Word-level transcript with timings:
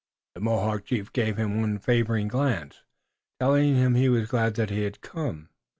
The 0.33 0.41
Mohawk 0.41 0.85
chief 0.85 1.13
gave 1.13 1.37
him 1.37 1.61
one 1.61 1.77
favoring 1.77 2.27
glance, 2.27 2.81
telling 3.39 3.75
him 3.75 3.93
he 3.93 4.09
was 4.09 4.29
glad 4.31 4.55
that 4.55 4.71
he 4.71 4.81
had 4.81 5.01
come. 5.01 5.49